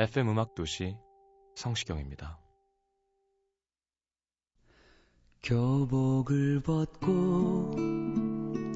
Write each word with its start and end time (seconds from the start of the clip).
FM 0.00 0.30
음악 0.30 0.54
도시 0.54 0.96
성시경입니다. 1.54 2.40
교복을 5.42 6.62
벗고 6.62 7.70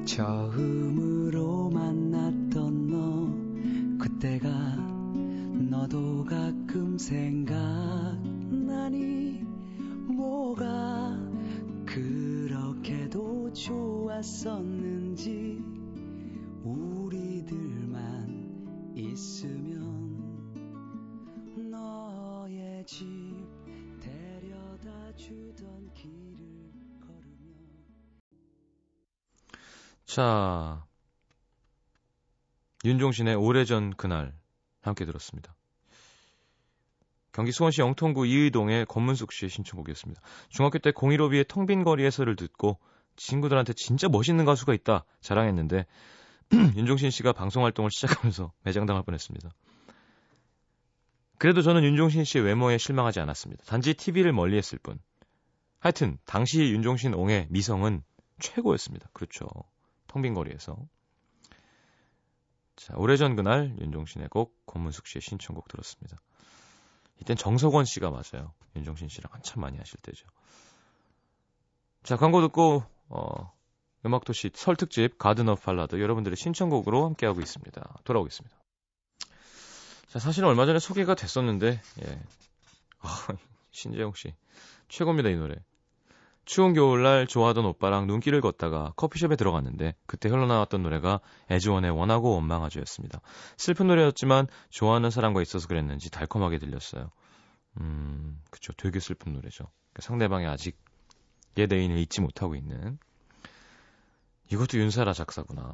처음으로 0.05 1.71
만났던 1.71 2.89
너 2.91 3.25
그때가 4.03 4.49
너도 5.67 6.25
가끔 6.25 6.99
생각나니 6.99 8.21
뭐가 10.13 11.17
그렇게도 11.87 13.51
좋았었는 13.51 14.74
자, 30.15 30.85
윤종신의 32.85 33.35
오래전 33.35 33.93
그날 33.97 34.33
함께 34.81 35.03
들었습니다. 35.03 35.53
경기 37.33 37.51
수원시 37.51 37.81
영통구 37.81 38.25
이의동의 38.25 38.85
권문숙 38.85 39.33
씨의 39.33 39.49
신청곡이었습니다. 39.49 40.21
중학교 40.47 40.79
때 40.79 40.91
015B의 40.91 41.45
텅빈 41.49 41.83
거리에서를 41.83 42.37
듣고 42.37 42.79
친구들한테 43.17 43.73
진짜 43.73 44.07
멋있는 44.07 44.45
가수가 44.45 44.73
있다 44.73 45.03
자랑했는데 45.19 45.85
윤종신 46.77 47.09
씨가 47.09 47.33
방송 47.33 47.65
활동을 47.65 47.91
시작하면서 47.91 48.53
매장당할 48.63 49.03
뻔했습니다. 49.03 49.49
그래도 51.39 51.61
저는 51.61 51.83
윤종신 51.83 52.23
씨의 52.23 52.45
외모에 52.45 52.77
실망하지 52.77 53.19
않았습니다. 53.19 53.65
단지 53.65 53.93
TV를 53.93 54.31
멀리했을 54.31 54.79
뿐. 54.79 54.97
하여튼 55.79 56.17
당시 56.23 56.61
윤종신 56.61 57.13
옹의 57.15 57.47
미성은 57.49 58.01
최고였습니다. 58.39 59.09
그렇죠. 59.11 59.45
텅 60.15 60.21
빈 60.21 60.33
거리에서. 60.33 60.77
자, 62.77 62.93
오래전 62.95 63.35
그날 63.35 63.75
윤종신의 63.79 64.29
곡, 64.29 64.65
권문숙 64.65 65.07
씨의 65.07 65.21
신청곡 65.21 65.67
들었습니다. 65.67 66.17
이땐 67.19 67.35
정석원 67.35 67.83
씨가 67.83 68.11
맞아요. 68.11 68.53
윤종신 68.77 69.09
씨랑 69.09 69.33
한참 69.33 69.61
많이 69.61 69.77
하실 69.77 69.99
때죠. 70.01 70.25
자, 72.03 72.15
광고 72.15 72.39
듣고 72.41 72.85
어, 73.09 73.51
음악도시 74.05 74.51
설 74.53 74.77
특집 74.77 75.17
Garden 75.17 75.49
of 75.49 75.61
Ballad 75.61 75.99
여러분들의 75.99 76.37
신청곡으로 76.37 77.05
함께하고 77.07 77.41
있습니다. 77.41 77.97
돌아오겠습니다. 78.05 78.55
자, 80.07 80.19
사실은 80.19 80.47
얼마 80.47 80.65
전에 80.65 80.79
소개가 80.79 81.15
됐었는데 81.15 81.81
예. 82.03 82.21
아, 82.99 83.27
신재영 83.71 84.13
씨 84.13 84.33
최고입니다, 84.87 85.29
이 85.29 85.35
노래. 85.35 85.55
추운 86.45 86.73
겨울날 86.73 87.25
좋아하던 87.25 87.65
오빠랑 87.65 88.05
눈길을 88.07 88.39
걷다가 88.39 88.93
커피숍에 88.95 89.35
들어갔는데 89.35 89.95
그때 90.05 90.29
흘러나왔던 90.29 90.83
노래가 90.83 91.19
에즈원의 91.49 91.91
원하고 91.91 92.35
원망하죠였습니다. 92.35 93.19
슬픈 93.57 93.87
노래였지만 93.87 94.47
좋아하는 94.69 95.09
사람과 95.09 95.41
있어서 95.41 95.67
그랬는지 95.67 96.11
달콤하게 96.11 96.59
들렸어요. 96.59 97.09
음, 97.81 98.41
그쵸. 98.51 98.73
되게 98.77 98.99
슬픈 98.99 99.33
노래죠. 99.33 99.65
상대방이 99.99 100.45
아직 100.45 100.77
얘 101.57 101.67
대인을 101.67 101.97
잊지 101.97 102.21
못하고 102.21 102.55
있는. 102.55 102.99
이것도 104.51 104.77
윤사라 104.77 105.13
작사구나. 105.13 105.73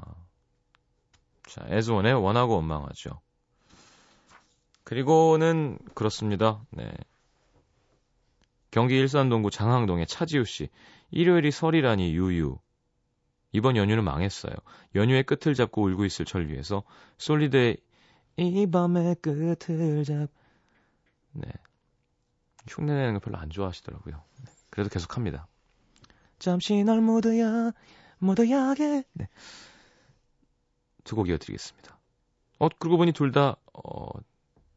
자, 1.48 1.66
에즈원의 1.68 2.14
원하고 2.14 2.56
원망하죠. 2.56 3.20
그리고는 4.84 5.78
그렇습니다. 5.94 6.62
네. 6.72 6.92
경기 8.72 8.98
일산동구 8.98 9.52
장항동의 9.52 10.08
차지우 10.08 10.46
씨. 10.46 10.70
일요일이 11.12 11.52
설이라니 11.52 12.14
유유. 12.16 12.58
이번 13.52 13.76
연휴는 13.76 14.04
망했어요. 14.06 14.54
연휴의 14.96 15.24
끝을 15.24 15.54
잡고 15.56 15.84
울고 15.84 16.06
있을 16.06 16.24
절 16.26 16.48
위해서 16.48 16.84
솔리드의 17.18 17.78
이 18.38 18.68
밤의 18.72 19.18
끝을 19.22 20.06
잡. 20.06 20.30
네. 21.34 21.52
흉내내는 22.70 23.16
거 23.16 23.20
별로 23.20 23.38
안 23.38 23.50
좋아하시더라고요. 23.50 24.24
네. 24.46 24.52
그래도 24.70 24.90
계속 24.90 25.18
합니다. 25.18 25.48
잠시 26.40 26.82
널 26.84 27.02
묻어야, 27.02 27.72
묻어야게. 28.20 29.04
네. 29.14 29.28
두 31.04 31.16
곡 31.16 31.28
이어드리겠습니다. 31.28 32.00
어, 32.60 32.70
그러고 32.70 32.98
보니 32.98 33.12
둘 33.12 33.32
다, 33.32 33.58
어, 33.74 34.08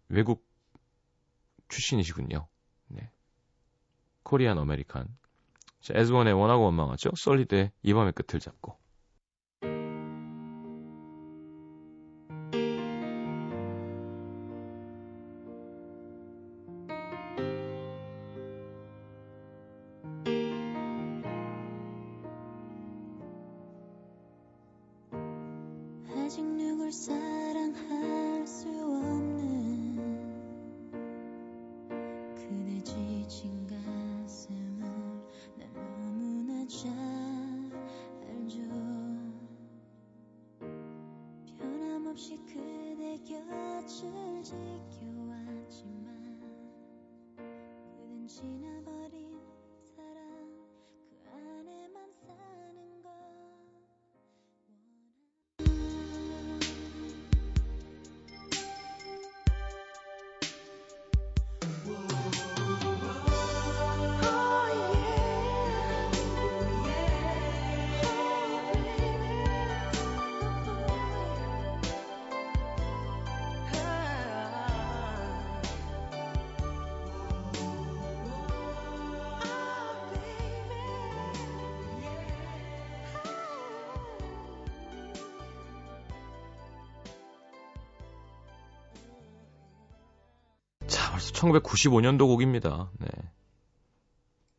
외국 0.08 0.44
출신이시군요. 1.68 2.48
네. 4.24 4.30
Korean 4.30 4.58
American. 4.58 5.06
자, 5.80 5.92
애즈원의 5.94 6.32
원하고 6.32 6.64
원망하죠. 6.64 7.10
솔리드의 7.14 7.70
이 7.82 7.94
밤의 7.94 8.12
끝을 8.12 8.40
잡고. 8.40 8.76
아직 26.16 26.42
누굴 26.42 26.90
사랑할 26.90 28.13
그댄 48.34 48.73
벌써 91.14 91.30
1995년도 91.32 92.26
곡입니다. 92.26 92.90
네. 92.98 93.06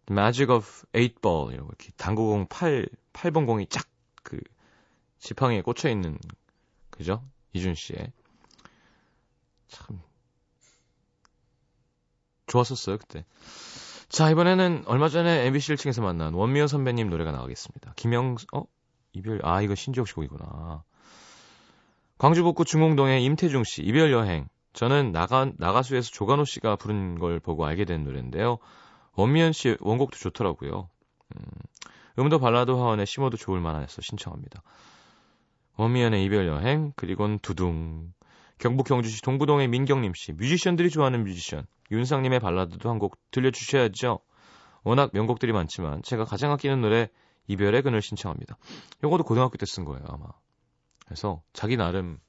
Magic 0.09 0.53
of 0.53 0.85
8 0.93 1.09
Ball 1.21 1.53
이렇게 1.53 1.91
당구공 1.97 2.47
8 2.47 2.87
8번 3.11 3.45
공이 3.45 3.67
쫙 3.67 3.85
그 4.23 4.39
지팡이에 5.19 5.61
꽂혀 5.61 5.89
있는 5.89 6.17
그죠? 6.89 7.21
이준 7.53 7.75
씨의 7.75 8.11
참 9.67 10.01
좋았었어요 12.47 12.99
그때. 12.99 13.25
자 14.07 14.29
이번에는 14.29 14.85
얼마 14.87 15.09
전에 15.09 15.45
MBC 15.47 15.73
1층에서 15.73 16.01
만난 16.01 16.33
원미연 16.33 16.69
선배님 16.69 17.09
노래가 17.09 17.33
나가겠습니다. 17.33 17.93
김영 17.97 18.37
어 18.53 18.63
이별 19.11 19.41
아 19.43 19.61
이거 19.61 19.75
신지옥 19.75 20.07
씨 20.07 20.13
곡이구나. 20.13 20.83
광주 22.17 22.43
북구 22.43 22.63
중흥동의 22.63 23.25
임태중 23.25 23.65
씨 23.65 23.81
이별 23.83 24.13
여행. 24.13 24.47
저는 24.75 25.11
나가 25.13 25.51
나가수에서 25.57 26.11
조간호 26.11 26.43
씨가 26.45 26.75
부른 26.75 27.17
걸 27.17 27.39
보고 27.39 27.65
알게 27.65 27.85
된 27.85 28.03
노래인데요. 28.03 28.57
원미연 29.13 29.53
씨 29.53 29.77
원곡도 29.79 30.17
좋더라고요. 30.17 30.89
음, 31.35 31.41
음도 32.19 32.39
발라드 32.39 32.71
화원에 32.71 33.05
심어도 33.05 33.37
좋을 33.37 33.61
만해서 33.61 34.01
신청합니다. 34.01 34.61
원미연의 35.77 36.23
이별 36.25 36.47
여행 36.47 36.91
그리고는 36.97 37.39
두둥 37.39 38.13
경북 38.59 38.87
경주시 38.87 39.21
동부동의 39.21 39.67
민경님 39.69 40.13
씨 40.13 40.33
뮤지션들이 40.33 40.89
좋아하는 40.89 41.23
뮤지션 41.23 41.65
윤상님의 41.91 42.39
발라드도 42.41 42.89
한 42.89 42.99
곡 42.99 43.17
들려주셔야죠. 43.31 44.19
워낙 44.83 45.09
명곡들이 45.13 45.53
많지만 45.53 46.03
제가 46.03 46.25
가장 46.25 46.51
아끼는 46.51 46.81
노래 46.81 47.09
이별의 47.47 47.81
그늘 47.81 48.01
신청합니다. 48.01 48.57
요것도 49.03 49.23
고등학교 49.23 49.57
때 49.57 49.65
쓴 49.65 49.85
거예요 49.85 50.03
아마. 50.07 50.25
그래서 51.05 51.41
자기 51.53 51.77
나름 51.77 52.19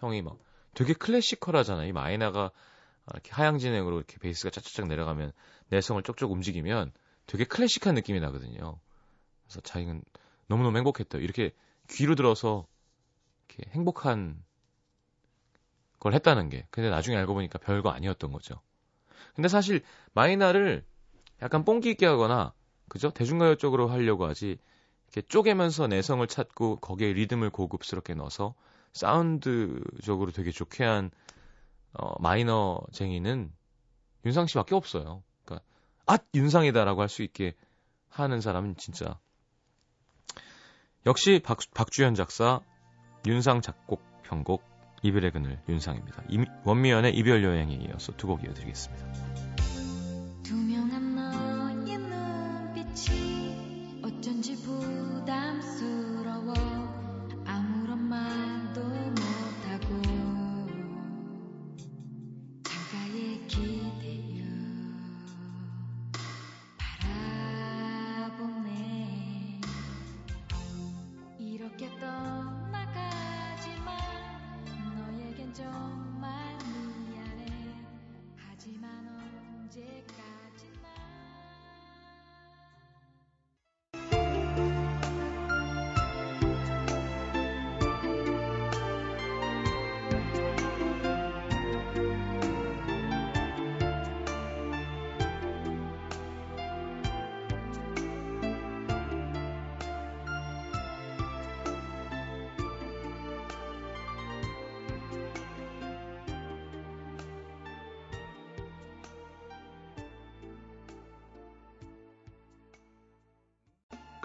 형이 0.00 0.20
막 0.22 0.36
되게 0.76 0.92
클래시컬하잖아요. 0.92 1.88
이 1.88 1.92
마이너가 1.92 2.50
이렇게 3.10 3.32
하향 3.32 3.58
진행으로 3.58 3.96
이렇게 3.96 4.18
베이스가 4.18 4.50
쫙쫙 4.50 4.86
내려가면 4.86 5.32
내성을 5.70 6.02
쪽쪽 6.02 6.30
움직이면 6.30 6.92
되게 7.26 7.44
클래식한 7.44 7.94
느낌이 7.94 8.20
나거든요. 8.20 8.78
그래서 9.44 9.60
자기는 9.62 10.04
너무너무 10.48 10.76
행복했대요. 10.76 11.22
이렇게 11.22 11.52
귀로 11.88 12.14
들어서 12.14 12.66
이렇게 13.48 13.70
행복한 13.70 14.44
걸 15.98 16.12
했다는 16.12 16.50
게. 16.50 16.66
근데 16.70 16.90
나중에 16.90 17.16
알고 17.16 17.32
보니까 17.32 17.58
별거 17.58 17.88
아니었던 17.88 18.30
거죠. 18.30 18.60
근데 19.34 19.48
사실 19.48 19.82
마이너를 20.12 20.84
약간 21.40 21.64
뽕기 21.64 21.88
있게 21.92 22.04
하거나 22.04 22.52
그죠? 22.88 23.10
대중가요 23.10 23.54
쪽으로 23.54 23.88
하려고 23.88 24.26
하지 24.26 24.58
이렇게 25.06 25.22
쪼개면서 25.26 25.86
내성을 25.86 26.26
찾고 26.26 26.80
거기에 26.80 27.14
리듬을 27.14 27.48
고급스럽게 27.48 28.12
넣어서 28.12 28.54
사운드적으로 28.96 30.32
되게 30.32 30.50
좋게 30.50 30.84
한 30.84 31.10
어, 31.92 32.20
마이너쟁이는 32.20 33.52
윤상 34.24 34.46
씨밖에 34.46 34.74
없어요. 34.74 35.22
그러니까 35.44 35.64
아 36.06 36.18
윤상이다라고 36.34 37.00
할 37.02 37.08
수 37.08 37.22
있게 37.22 37.54
하는 38.08 38.40
사람은 38.40 38.76
진짜 38.76 39.18
역시 41.04 41.40
박, 41.44 41.58
박주현 41.74 42.14
작사, 42.14 42.60
윤상 43.26 43.60
작곡, 43.60 44.02
편곡, 44.24 44.62
이별의 45.02 45.30
그늘 45.32 45.60
윤상입니다. 45.68 46.24
이, 46.28 46.44
원미연의 46.64 47.14
이별 47.14 47.44
여행에 47.44 47.74
이어서 47.74 48.12
두 48.16 48.26
곡 48.26 48.42
이어드리겠습니다. 48.44 49.55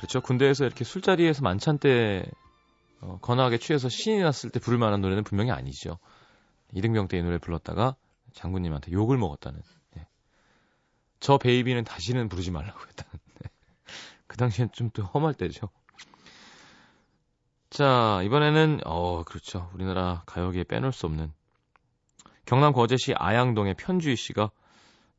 그렇죠. 0.01 0.19
군대에서 0.19 0.65
이렇게 0.65 0.83
술자리에서 0.83 1.44
만찬 1.44 1.77
때 1.77 2.25
어, 3.01 3.19
건하게 3.21 3.59
취해서 3.59 3.88
신이 3.88 4.19
났을 4.21 4.50
때 4.50 4.59
부를 4.59 4.80
만한 4.80 5.00
노래는 5.01 5.24
분명히 5.24 5.51
아니죠. 5.51 6.00
이등병 6.74 7.07
때 7.07 7.19
이 7.19 7.21
노래 7.21 7.38
불렀다가 7.38 7.95
장군님한테 8.33 8.94
욕을 8.94 9.19
먹었다는. 9.19 9.62
네. 9.95 10.07
저 11.19 11.38
베이비는 11.38 11.83
다시는 11.83 12.30
부르지 12.30 12.50
말라고 12.50 12.80
했다는. 12.80 13.12
네. 13.44 13.50
그 14.25 14.38
당시엔 14.38 14.71
좀 14.71 14.89
또 14.92 15.03
험할 15.03 15.36
때죠. 15.36 15.69
자, 17.69 18.21
이번에는 18.24 18.80
어, 18.86 19.21
그렇죠. 19.24 19.69
우리나라 19.75 20.24
가요계에 20.25 20.63
빼놓을 20.63 20.92
수 20.94 21.06
없는 21.06 21.31
경남 22.45 22.74
거제시 22.74 23.13
아양동의 23.15 23.75
편주희 23.75 24.15
씨가 24.15 24.50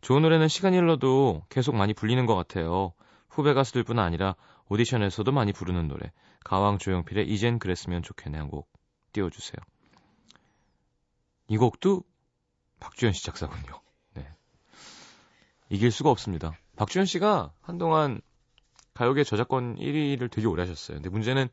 좋은 0.00 0.22
노래는 0.22 0.48
시간이 0.48 0.76
흘러도 0.76 1.44
계속 1.50 1.76
많이 1.76 1.94
불리는 1.94 2.26
것 2.26 2.34
같아요. 2.34 2.94
후배 3.28 3.54
가수들뿐 3.54 4.00
아니라 4.00 4.34
오디션에서도 4.72 5.30
많이 5.32 5.52
부르는 5.52 5.86
노래 5.86 6.10
가왕 6.44 6.78
조용필의 6.78 7.28
이젠 7.28 7.58
그랬으면 7.58 8.02
좋겠네 8.02 8.38
한 8.38 8.48
곡 8.48 8.70
띄워주세요. 9.12 9.56
이 11.48 11.58
곡도 11.58 12.02
박주현 12.80 13.12
씨 13.12 13.22
작사군요. 13.22 13.82
네. 14.14 14.26
이길 15.68 15.90
수가 15.90 16.10
없습니다. 16.10 16.52
박주현 16.76 17.04
씨가 17.04 17.52
한동안 17.60 18.22
가요계 18.94 19.24
저작권 19.24 19.76
1위를 19.76 20.30
되게 20.30 20.46
오래 20.46 20.62
하셨어요. 20.62 20.96
근데 20.96 21.10
문제는 21.10 21.50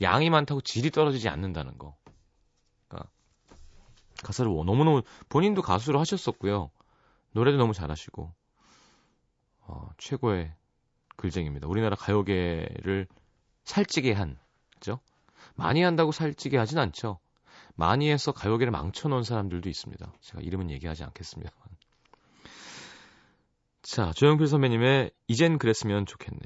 양이 0.00 0.30
많다고 0.30 0.62
질이 0.62 0.90
떨어지지 0.90 1.28
않는다는 1.28 1.76
거. 1.76 1.94
그러니까 2.88 3.10
가사를 4.24 4.50
너무너무 4.50 5.02
본인도 5.28 5.60
가수로 5.60 6.00
하셨었고요. 6.00 6.70
노래도 7.32 7.58
너무 7.58 7.74
잘하시고 7.74 8.32
어, 9.66 9.90
최고의 9.98 10.54
글쟁입니다. 11.20 11.68
우리나라 11.68 11.96
가요계를 11.96 13.06
살찌게 13.64 14.12
한, 14.12 14.38
그죠? 14.74 15.00
많이 15.54 15.82
한다고 15.82 16.12
살찌게 16.12 16.56
하진 16.56 16.78
않죠. 16.78 17.18
많이 17.76 18.10
해서 18.10 18.32
가요계를 18.32 18.70
망쳐놓은 18.70 19.22
사람들도 19.22 19.68
있습니다. 19.68 20.12
제가 20.20 20.40
이름은 20.40 20.70
얘기하지 20.70 21.04
않겠습니다. 21.04 21.52
자, 23.82 24.12
조영필 24.12 24.46
선배님의 24.46 25.10
이젠 25.28 25.58
그랬으면 25.58 26.06
좋겠네. 26.06 26.40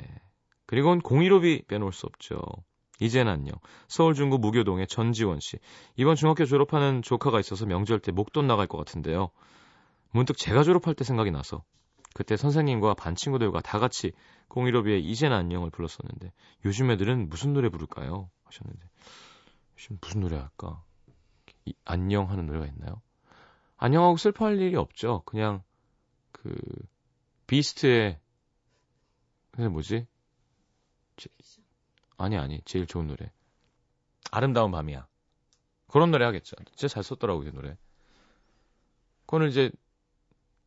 그리고는 0.67 1.01
공일오비 1.01 1.63
빼놓을 1.69 1.93
수 1.93 2.07
없죠. 2.07 2.41
이젠 3.01 3.29
안녕. 3.29 3.55
서울 3.87 4.15
중구 4.15 4.39
무교동의 4.39 4.89
전지원 4.89 5.39
씨. 5.41 5.59
이번 5.97 6.17
중학교 6.17 6.45
졸업하는 6.47 7.03
조카가 7.03 7.39
있어서 7.41 7.67
명절 7.67 8.01
때 8.01 8.11
목돈 8.11 8.47
나갈 8.47 8.67
것 8.67 8.79
같은데요. 8.79 9.31
문득 10.11 10.37
제가 10.37 10.63
졸업할 10.63 10.95
때 10.95 11.05
생각이 11.05 11.31
나서 11.31 11.63
그때 12.15 12.37
선생님과 12.37 12.95
반 12.95 13.17
친구들과 13.17 13.61
다 13.61 13.79
같이 13.81 14.13
공일오비의 14.49 15.05
이젠 15.05 15.33
안녕을 15.33 15.71
불렀었는데 15.71 16.33
요즘 16.65 16.91
애들은 16.93 17.29
무슨 17.29 17.53
노래 17.53 17.69
부를까요? 17.69 18.31
하셨는데 18.45 18.89
요즘 19.75 19.99
무슨 20.01 20.21
노래 20.21 20.37
할까? 20.39 20.83
이, 21.65 21.75
안녕 21.85 22.31
하는 22.31 22.47
노래가 22.47 22.67
있나요? 22.67 23.03
안녕하고 23.77 24.17
슬퍼할 24.17 24.61
일이 24.61 24.77
없죠. 24.77 25.23
그냥 25.27 25.65
그 26.31 26.55
비스트의 27.49 28.21
그 29.51 29.63
뭐지? 29.63 30.07
제, 31.17 31.29
아니 32.17 32.39
아니 32.39 32.61
제일 32.65 32.87
좋은 32.87 33.09
노래 33.09 33.33
아름다운 34.31 34.71
밤이야. 34.71 35.07
그런 35.89 36.13
노래 36.13 36.25
하겠죠. 36.25 36.57
진짜 36.77 36.89
잘 36.89 37.03
썼더라고요 37.03 37.51
노래. 37.51 37.77
그거는 39.27 39.49
이제 39.49 39.73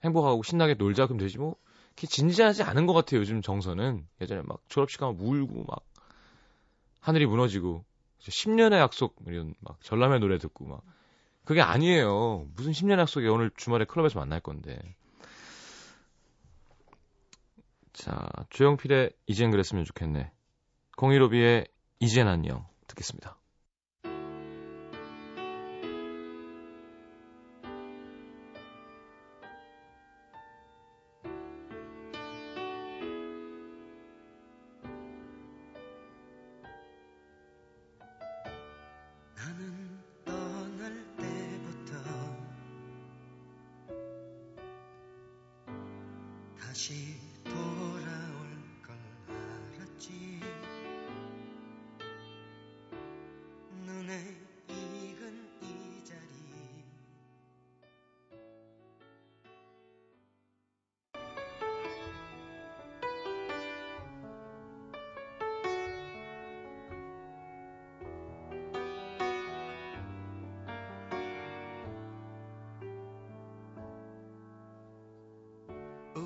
행복하고 0.04 0.44
신나게 0.44 0.75
놀자. 0.75 1.06
그럼 1.08 1.18
되지 1.18 1.38
뭐. 1.38 1.56
이렇게 1.89 2.08
진지하지 2.08 2.63
않은 2.63 2.86
것 2.86 2.94
같아요 2.94 3.22
요즘 3.22 3.42
정서는. 3.42 4.08
예전에 4.22 4.42
막 4.44 4.60
졸업식 4.70 5.00
가면 5.00 5.18
울고 5.20 5.66
막 5.66 5.84
하늘이 7.00 7.25
무너지고 7.25 7.86
10년의 8.22 8.77
약속 8.80 9.16
이런 9.25 9.54
막 9.60 9.80
전람회 9.82 10.20
노래 10.20 10.38
듣고 10.38 10.66
막. 10.66 10.84
그게 11.46 11.62
아니에요. 11.62 12.46
무슨 12.56 12.72
10년의 12.74 13.00
약속이 13.00 13.27
오늘 13.27 13.51
주말에 13.56 13.86
클럽에서 13.86 14.20
만날 14.20 14.42
건데. 14.42 14.77
자 17.94 18.30
조영필의 18.50 19.12
이젠 19.25 19.50
그랬으면 19.50 19.86
좋겠네. 19.86 20.32
공일오비의 20.98 21.68
이젠 22.00 22.27
안녕 22.27 22.68
듣겠습니다 22.88 23.38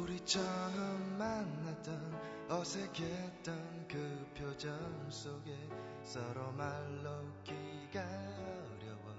우리 0.01 0.19
처음 0.25 1.17
만났던 1.19 2.49
어색했던 2.49 3.87
그 3.87 4.27
표정 4.35 4.75
속에 5.11 5.55
서로 6.01 6.51
말로 6.53 7.23
기가 7.43 8.01
어려워 8.01 9.13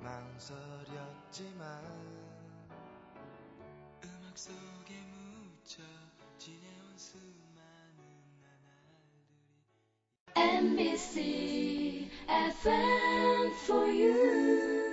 망설였지만 0.00 1.62
음악 4.02 4.36
속에 4.36 4.94
묻혀 5.12 5.84
지내온 6.36 6.96
수많은 6.96 8.02
나날들이 10.34 10.66
MBC 10.66 12.10
FM 12.28 13.52
for 13.64 13.86
you. 13.86 14.85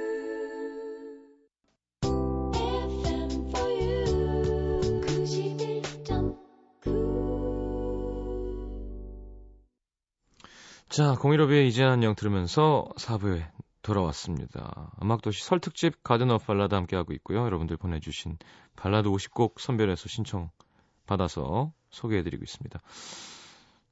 자, 10.93 11.15
015B의 11.15 11.65
이젠 11.70 12.03
안녕 12.03 12.13
들으면서 12.13 12.88
4부에 12.97 13.50
돌아왔습니다. 13.81 14.91
음악도시 15.01 15.43
설특집 15.43 16.03
Garden 16.03 16.29
of 16.29 16.46
Ballad 16.46 16.75
함께하고 16.75 17.13
있고요. 17.13 17.43
여러분들 17.45 17.77
보내주신 17.77 18.38
발라드 18.75 19.09
50곡 19.09 19.59
선별해서 19.59 20.07
신청 20.07 20.51
받아서 21.07 21.73
소개해드리고 21.89 22.43
있습니다. 22.43 22.79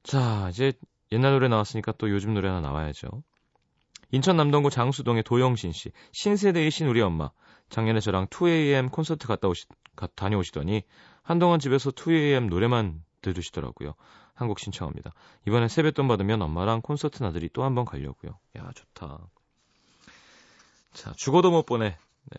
자, 0.04 0.48
이제 0.50 0.74
옛날 1.10 1.32
노래 1.32 1.48
나왔으니까 1.48 1.90
또 1.98 2.08
요즘 2.08 2.34
노래 2.34 2.46
하나 2.46 2.60
나와야죠. 2.60 3.08
인천 4.12 4.36
남동구 4.36 4.70
장수동의 4.70 5.24
도영신 5.24 5.72
씨, 5.72 5.90
신세대이신 6.12 6.86
우리 6.86 7.00
엄마. 7.00 7.32
작년에 7.68 7.98
저랑 7.98 8.28
2AM 8.28 8.92
콘서트 8.92 9.26
갔다 9.26 9.48
오시, 9.48 9.66
가, 9.96 10.06
다녀오시더니 10.06 10.84
한동안 11.24 11.58
집에서 11.58 11.90
2AM 11.90 12.48
노래만 12.48 13.02
들으시더라고요. 13.22 13.94
한곡 14.42 14.58
신청합니다. 14.60 15.12
이번에 15.46 15.68
세뱃돈 15.68 16.08
받으면 16.08 16.42
엄마랑 16.42 16.82
콘서트 16.82 17.22
나들이 17.22 17.48
또 17.48 17.62
한 17.62 17.74
번 17.74 17.84
가려고요. 17.84 18.38
야, 18.58 18.70
좋다. 18.74 19.18
자, 20.92 21.12
죽어도 21.14 21.50
못 21.50 21.64
보내. 21.64 21.96
네. 22.24 22.38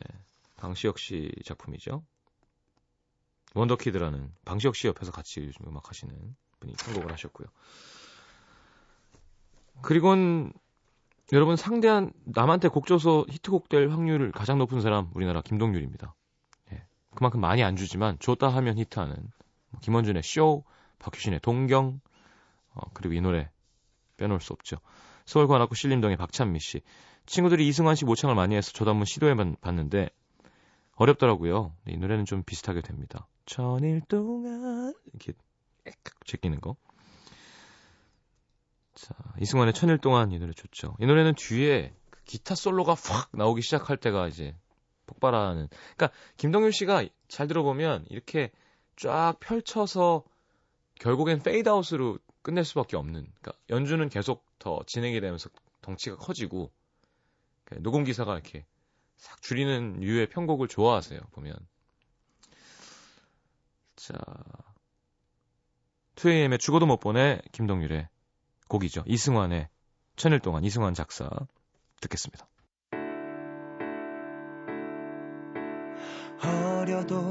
방시혁 0.57 0.99
씨 0.99 1.31
작품이죠. 1.45 2.03
원더키드라는 3.55 4.31
방시혁 4.45 4.75
씨 4.75 4.87
옆에서 4.87 5.11
같이 5.11 5.41
요즘 5.41 5.67
음악 5.67 5.89
하시는 5.89 6.13
분이 6.59 6.73
선곡을 6.77 7.11
하셨고요. 7.11 7.47
그리고는 9.81 10.53
여러분 11.33 11.55
상대한 11.55 12.11
남한테 12.25 12.67
곡 12.67 12.85
줘서 12.85 13.25
히트곡 13.29 13.69
될 13.69 13.89
확률을 13.89 14.31
가장 14.31 14.57
높은 14.57 14.81
사람 14.81 15.09
우리나라 15.13 15.41
김동률입니다. 15.41 16.13
예. 16.71 16.85
그만큼 17.15 17.41
많이 17.41 17.63
안 17.63 17.75
주지만 17.75 18.17
줬다 18.19 18.49
하면 18.49 18.77
히트하는 18.77 19.15
뭐 19.69 19.79
김원준의 19.81 20.23
쇼, 20.23 20.63
박효신의 20.99 21.39
동경, 21.41 21.99
어, 22.73 22.81
그리고 22.93 23.13
이 23.13 23.21
노래 23.21 23.49
빼놓을 24.17 24.41
수 24.41 24.53
없죠. 24.53 24.77
서울 25.25 25.47
관악구 25.47 25.75
신림동의 25.75 26.17
박찬미 26.17 26.59
씨. 26.59 26.81
친구들이 27.25 27.67
이승환 27.67 27.95
씨 27.95 28.05
모창을 28.05 28.35
많이 28.35 28.55
해서 28.55 28.71
저도 28.71 28.91
한번 28.91 29.05
시도해 29.05 29.35
봤는데 29.61 30.09
어렵더라고요. 30.95 31.75
이 31.87 31.97
노래는 31.97 32.25
좀 32.25 32.43
비슷하게 32.43 32.81
됩니다. 32.81 33.27
천일 33.45 34.01
동안 34.01 34.93
이렇게 35.11 35.33
깍 36.03 36.25
제끼는 36.25 36.61
거. 36.61 36.75
자, 38.93 39.15
이승환의 39.39 39.73
천일 39.73 39.97
동안 39.97 40.31
이 40.31 40.39
노래 40.39 40.53
좋죠. 40.53 40.95
이 40.99 41.05
노래는 41.05 41.35
뒤에 41.35 41.93
그 42.09 42.23
기타 42.25 42.55
솔로가 42.55 42.93
확 42.93 43.29
나오기 43.33 43.61
시작할 43.61 43.97
때가 43.97 44.27
이제 44.27 44.55
폭발하는. 45.07 45.67
그러니까 45.95 46.11
김동률 46.37 46.71
씨가 46.71 47.05
잘 47.27 47.47
들어보면 47.47 48.05
이렇게 48.09 48.51
쫙 48.95 49.35
펼쳐서 49.39 50.23
결국엔 51.03 51.39
페이드아웃으로 51.39 52.17
끝낼 52.41 52.63
수밖에 52.63 52.95
없는. 52.95 53.27
그러니까 53.41 53.51
연주는 53.69 54.07
계속 54.07 54.45
더 54.57 54.79
진행이 54.87 55.19
되면서 55.19 55.49
덩치가 55.81 56.15
커지고 56.15 56.71
그 57.65 57.83
녹음 57.83 58.05
기사가 58.05 58.33
이렇게 58.33 58.65
싹 59.17 59.41
줄이는 59.41 59.99
류의 59.99 60.29
편곡을 60.29 60.69
좋아하세요. 60.69 61.19
보면. 61.33 61.55
자. 63.97 64.17
2AM의 66.15 66.57
죽어도 66.57 66.85
못 66.85 67.01
보내 67.01 67.41
김동률의 67.51 68.07
곡이죠. 68.69 69.03
이승환의 69.05 69.67
천일 70.15 70.39
동안 70.39 70.63
이승환 70.63 70.93
작사 70.93 71.29
듣겠습니다. 71.99 72.47
어려도 76.41 77.29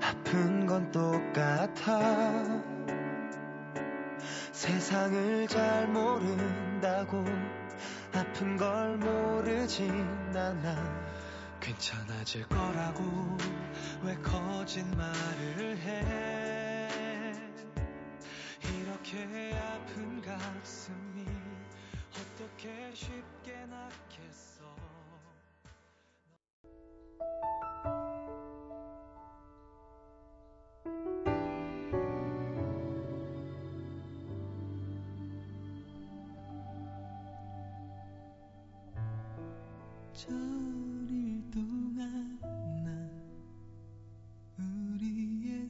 아픈 0.00 0.66
건 0.66 0.92
똑같아 0.92 2.80
세상을 4.52 5.48
잘 5.48 5.88
모른다고 5.88 7.24
아픈 8.12 8.56
걸 8.56 8.96
모르진 8.96 9.90
않아. 10.34 11.10
괜찮아질 11.60 12.46
거라고 12.48 13.36
왜 14.02 14.16
거짓말을 14.16 15.76
해 15.78 16.59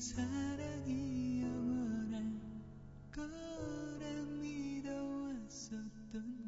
사랑이 0.01 1.43
영원할 1.43 2.25
거라 3.13 4.23
믿어왔었던 4.41 5.75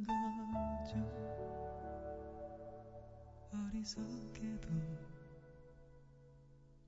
거죠 0.07 0.97
어리석게도 3.53 4.69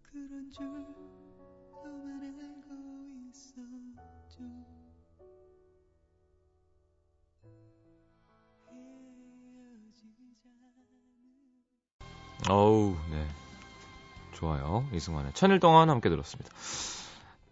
그런 0.00 0.50
줄 0.50 0.66
너만 1.84 2.40
알고 2.40 3.10
있었죠 3.28 4.40
어우, 12.48 12.96
네. 13.10 13.43
좋아요. 14.34 14.86
이승환의 14.92 15.32
천일 15.32 15.60
동안 15.60 15.88
함께 15.90 16.08
들었습니다. 16.08 16.50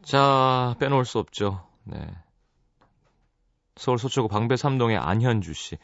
자, 0.03 0.75
빼놓을 0.79 1.05
수 1.05 1.19
없죠. 1.19 1.67
네. 1.85 1.99
서울 3.77 3.99
서초구 3.99 4.29
방배 4.29 4.57
삼동의 4.57 4.99
안현주 4.99 5.55
씨. 5.55 5.79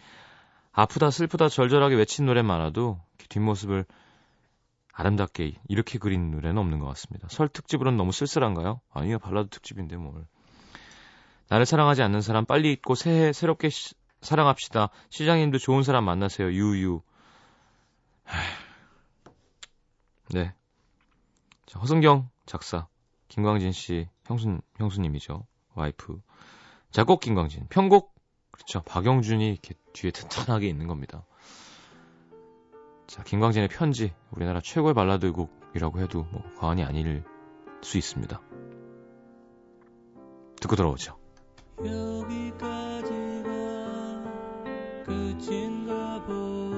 아프다 0.73 1.11
슬프다 1.11 1.49
절절하게 1.49 1.95
외친 1.97 2.27
노래 2.27 2.43
많아도 2.43 3.01
그 3.17 3.27
뒷모습을 3.29 3.85
아름답게 4.93 5.55
이렇게 5.69 5.99
그린 5.99 6.31
노래는 6.31 6.59
없는 6.59 6.79
것 6.81 6.87
같습니다. 6.89 7.29
설 7.31 7.49
특집으로는 7.49 7.97
너무 7.97 8.13
쓸쓸한가요? 8.13 8.81
아니요, 8.93 9.19
발라드 9.19 9.49
특집인데 9.49 9.97
뭘. 9.97 10.27
나를 11.49 11.65
사랑하지 11.67 12.03
않는 12.03 12.21
사람 12.21 12.45
빨리 12.45 12.73
잊고 12.73 12.95
새해 12.95 13.33
새롭게 13.33 13.71
시- 13.71 13.95
사랑합시다. 14.21 14.91
시장님도 15.11 15.59
좋은 15.59 15.83
사람 15.83 16.05
만나세요. 16.05 16.49
유유. 16.53 17.01
네. 20.31 20.53
자, 21.69 21.79
허승경 21.81 22.31
작사, 22.47 22.89
김광진 23.29 23.73
씨 23.73 24.09
형수 24.25 24.59
형수님이죠. 24.79 25.45
와이프. 25.75 26.19
작곡 26.91 27.21
김광진, 27.21 27.67
편곡 27.69 28.15
그렇죠. 28.51 28.81
박영준이 28.85 29.51
이렇게 29.51 29.75
뒤에 29.93 30.11
튼튼하게 30.11 30.67
있는 30.67 30.87
겁니다. 30.87 31.27
자, 33.07 33.23
김광진의 33.23 33.69
편지, 33.69 34.15
우리나라 34.31 34.63
최고의 34.63 34.95
발라드 34.95 35.31
곡이라고 35.33 36.01
해도 36.01 36.27
뭐 36.33 36.43
과언이 36.59 36.85
아닐 36.85 37.23
수 37.83 37.99
있습니다. 37.99 38.41
듣고 40.63 40.75
돌아오죠. 40.75 41.19
여기까지가 41.85 43.13
끝인가 45.05 46.25
보 46.25 46.78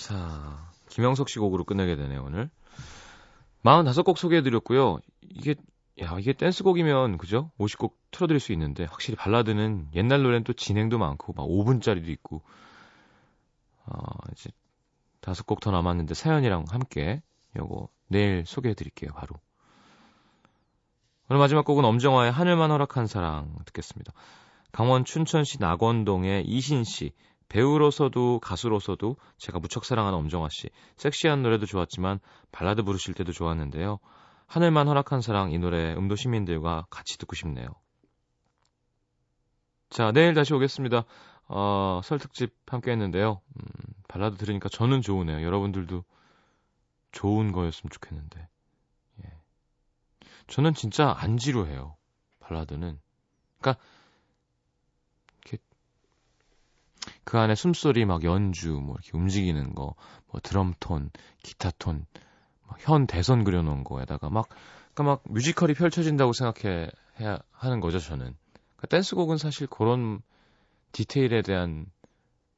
자, 0.00 0.70
김영석 0.88 1.28
씨 1.28 1.38
곡으로 1.38 1.64
끝내게 1.64 1.94
되네요, 1.96 2.24
오늘. 2.24 2.50
45곡 3.62 4.16
소개해드렸고요. 4.16 4.98
이게, 5.20 5.54
야, 6.00 6.16
이게 6.18 6.32
댄스곡이면, 6.32 7.18
그죠? 7.18 7.50
50곡 7.58 7.92
틀어드릴 8.10 8.40
수 8.40 8.52
있는데, 8.52 8.84
확실히 8.84 9.16
발라드는 9.16 9.88
옛날 9.94 10.22
노래는 10.22 10.44
또 10.44 10.54
진행도 10.54 10.98
많고, 10.98 11.34
막 11.34 11.46
5분짜리도 11.46 12.08
있고, 12.08 12.42
어, 13.84 13.92
이제, 14.32 14.50
다섯 15.20 15.46
곡 15.46 15.60
더 15.60 15.70
남았는데, 15.70 16.14
사연이랑 16.14 16.64
함께, 16.70 17.22
요거, 17.58 17.88
내일 18.08 18.44
소개해드릴게요, 18.46 19.10
바로. 19.12 19.36
오늘 21.28 21.38
마지막 21.40 21.64
곡은 21.66 21.84
엄정화의 21.84 22.32
하늘만 22.32 22.70
허락한 22.70 23.06
사랑 23.06 23.54
듣겠습니다. 23.66 24.12
강원 24.72 25.04
춘천시 25.04 25.60
낙원동의 25.60 26.46
이신 26.46 26.84
씨, 26.84 27.12
배우로서도 27.50 28.38
가수로서도 28.40 29.16
제가 29.36 29.58
무척 29.58 29.84
사랑하는 29.84 30.16
엄정화 30.18 30.48
씨. 30.50 30.70
섹시한 30.96 31.42
노래도 31.42 31.66
좋았지만 31.66 32.20
발라드 32.52 32.84
부르실 32.84 33.12
때도 33.12 33.32
좋았는데요. 33.32 33.98
하늘만 34.46 34.88
허락한 34.88 35.20
사랑 35.20 35.50
이 35.52 35.58
노래 35.58 35.92
음도 35.94 36.16
시민들과 36.16 36.86
같이 36.90 37.18
듣고 37.18 37.34
싶네요. 37.36 37.68
자, 39.90 40.12
내일 40.12 40.32
다시 40.34 40.54
오겠습니다. 40.54 41.04
어, 41.48 42.00
설 42.04 42.20
특집 42.20 42.54
함께 42.68 42.92
했는데요. 42.92 43.40
음, 43.56 43.62
발라드 44.06 44.36
들으니까 44.36 44.68
저는 44.68 45.02
좋으네요. 45.02 45.44
여러분들도 45.44 46.04
좋은 47.10 47.50
거였으면 47.50 47.90
좋겠는데. 47.90 48.48
예. 49.24 49.32
저는 50.46 50.74
진짜 50.74 51.16
안 51.18 51.36
지루해요. 51.36 51.96
발라드는. 52.38 53.00
그러니까 53.58 53.82
그 57.24 57.38
안에 57.38 57.54
숨소리 57.54 58.04
막 58.04 58.24
연주 58.24 58.72
뭐 58.72 58.96
이렇게 58.96 59.16
움직이는 59.16 59.74
거, 59.74 59.94
뭐 60.30 60.40
드럼 60.42 60.74
톤, 60.80 61.10
기타톤, 61.42 62.06
뭐현 62.66 63.06
대선 63.06 63.44
그려놓은 63.44 63.84
거에다가 63.84 64.30
막 64.30 64.48
그러니까 64.94 65.02
막 65.02 65.22
뮤지컬이 65.24 65.74
펼쳐진다고 65.74 66.32
생각해 66.32 66.90
해야 67.20 67.38
하는 67.52 67.80
거죠 67.80 67.98
저는. 67.98 68.34
그러니까 68.76 68.86
댄스곡은 68.88 69.38
사실 69.38 69.66
그런 69.66 70.22
디테일에 70.92 71.42
대한 71.42 71.86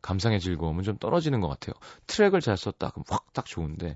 감상의 0.00 0.40
즐거움은 0.40 0.82
좀 0.82 0.98
떨어지는 0.98 1.40
것 1.40 1.48
같아요. 1.48 1.74
트랙을 2.06 2.40
잘 2.40 2.56
썼다 2.56 2.90
그럼 2.90 3.04
확 3.08 3.32
딱 3.32 3.46
좋은데 3.46 3.94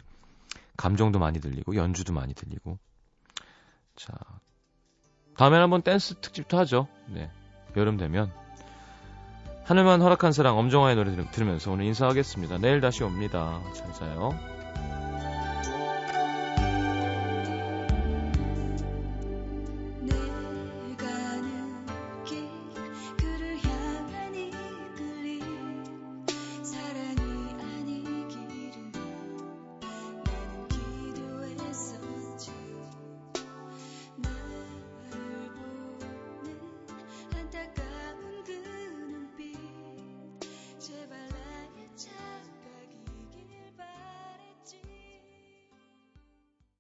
감정도 0.77 1.19
많이 1.19 1.41
들리고 1.41 1.77
연주도 1.77 2.13
많이 2.13 2.35
들리고. 2.35 2.79
자 3.97 4.13
다음에는 5.37 5.65
한번 5.65 5.83
댄스 5.83 6.15
특집도 6.21 6.59
하죠. 6.59 6.89
네 7.09 7.31
여름 7.77 7.97
되면. 7.97 8.46
하늘만 9.67 10.01
허락한 10.01 10.33
사랑 10.33 10.57
엄정화의 10.59 10.95
노래 10.97 11.11
들- 11.15 11.29
들으면서 11.31 11.73
오늘 11.73 11.87
인사하겠습니다. 11.87 12.59
내일 12.59 12.81
다시 12.81 13.03
옵니다. 13.03 13.61
잘 13.75 13.93
자요. 13.93 14.31